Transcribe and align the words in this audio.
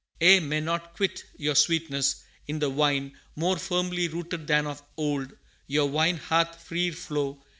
Ye 0.19 0.39
may 0.39 0.59
not 0.61 0.95
quit 0.95 1.23
your 1.37 1.53
sweetness; 1.53 2.23
in 2.47 2.57
the 2.57 2.71
Vine 2.71 3.13
More 3.35 3.57
firmly 3.59 4.07
rooted 4.07 4.47
than 4.47 4.65
of 4.65 4.81
old, 4.97 5.33
your 5.67 5.87
wine 5.91 6.17
Hath 6.17 6.59
freer 6.63 6.91
flow! 6.91 7.43